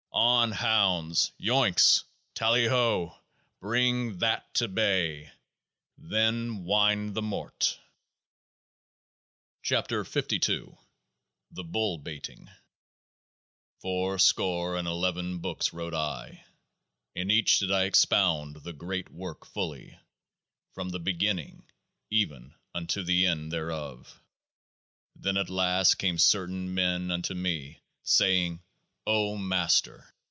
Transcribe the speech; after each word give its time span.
On, 0.13 0.51
hounds! 0.51 1.31
Yoicks! 1.39 2.03
Tally 2.35 2.67
ho! 2.67 3.17
Bring 3.61 4.17
THAT 4.19 4.53
to 4.55 4.67
bay! 4.67 5.31
Then, 5.97 6.65
wind 6.65 7.15
the 7.15 7.21
Mort! 7.21 7.79
66 9.63 9.87
KEOAAH 9.87 10.39
NB 10.47 10.77
THE 11.51 11.63
BULL 11.63 11.97
BAITING 11.99 12.49
Fourscore 13.79 14.75
and 14.75 14.87
eleven 14.87 15.39
books 15.39 15.71
wrote 15.73 15.93
I; 15.95 16.43
in 17.15 17.31
each 17.31 17.59
did 17.59 17.71
I 17.71 17.83
expound 17.85 18.57
THE 18.57 18.73
GREAT 18.73 19.09
WORK 19.11 19.45
fully, 19.45 19.97
from 20.73 20.89
The 20.89 20.99
beginning 20.99 21.65
even 22.09 22.53
unto 22.75 23.03
The 23.03 23.25
End 23.25 23.51
thereof. 23.51 24.21
Then 25.15 25.37
at 25.37 25.49
last 25.49 25.95
came 25.97 26.17
certain 26.17 26.73
men 26.73 27.09
unto 27.11 27.33
me, 27.33 27.79
saying: 28.03 28.61
O 29.07 29.35
Master 29.35 30.07